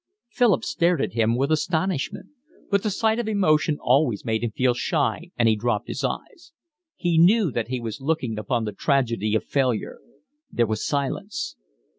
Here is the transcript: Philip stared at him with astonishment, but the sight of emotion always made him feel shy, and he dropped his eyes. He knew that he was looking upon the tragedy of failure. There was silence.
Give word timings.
Philip 0.31 0.63
stared 0.65 0.99
at 0.99 1.13
him 1.13 1.37
with 1.37 1.51
astonishment, 1.51 2.29
but 2.71 2.81
the 2.81 2.89
sight 2.89 3.19
of 3.19 3.27
emotion 3.27 3.77
always 3.79 4.25
made 4.25 4.43
him 4.43 4.49
feel 4.49 4.73
shy, 4.73 5.29
and 5.37 5.47
he 5.47 5.55
dropped 5.55 5.87
his 5.87 6.03
eyes. 6.03 6.53
He 6.95 7.19
knew 7.19 7.51
that 7.51 7.67
he 7.67 7.79
was 7.79 8.01
looking 8.01 8.39
upon 8.39 8.65
the 8.65 8.71
tragedy 8.73 9.35
of 9.35 9.43
failure. 9.43 9.99
There 10.51 10.65
was 10.65 10.83
silence. 10.83 11.55